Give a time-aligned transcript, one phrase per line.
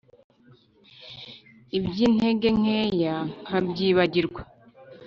[1.77, 3.15] iby’intege nkeya
[3.45, 4.41] nkabyibagirwa